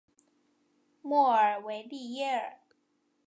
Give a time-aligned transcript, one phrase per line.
[1.03, 2.57] 莫尔维利耶尔。